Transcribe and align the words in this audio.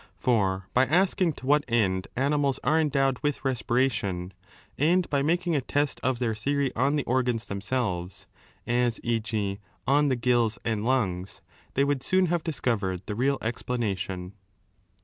For 0.15 0.67
by 0.73 0.87
asking 0.87 1.33
to 1.33 1.45
what 1.45 1.63
end 1.67 2.07
animals 2.15 2.59
are 2.63 2.79
endowed 2.81 3.19
with 3.21 3.45
respiration, 3.45 4.33
and 4.75 5.07
by 5.11 5.21
making 5.21 5.55
a 5.55 5.61
test 5.61 5.99
of 6.01 6.17
their 6.17 6.33
theory 6.33 6.73
on 6.75 6.95
the 6.95 7.03
oigans 7.03 7.45
themselves, 7.45 8.25
as, 8.65 8.95
t,g.^ 9.01 9.59
on 9.85 10.07
the 10.07 10.15
gills 10.15 10.57
and 10.65 10.83
lungs, 10.83 11.41
they 11.75 11.83
would 11.83 12.01
soon 12.01 12.25
have 12.33 12.43
discovered 12.43 13.03
the 13.05 13.13
real 13.13 13.37
explanation. 13.43 14.33